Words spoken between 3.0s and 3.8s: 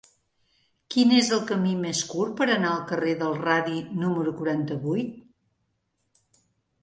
del Radi